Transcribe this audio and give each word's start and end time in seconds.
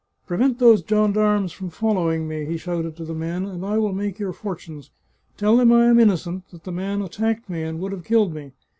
"Prevent 0.25 0.57
those 0.57 0.81
gendarmes 0.81 1.51
from 1.51 1.69
following 1.69 2.27
me," 2.27 2.43
he 2.45 2.57
shouted 2.57 2.95
to 2.95 3.05
the 3.05 3.13
men," 3.13 3.45
and 3.45 3.63
I 3.63 3.77
will 3.77 3.93
make 3.93 4.17
your 4.17 4.33
fortunes. 4.33 4.89
Tell 5.37 5.55
them 5.57 5.71
I 5.71 5.85
am 5.85 5.99
innocent, 5.99 6.49
that 6.49 6.63
the 6.63 6.71
man 6.71 7.03
attacked 7.03 7.47
me 7.51 7.61
and 7.61 7.79
would 7.79 7.91
have 7.91 8.03
killed 8.03 8.33
me. 8.33 8.53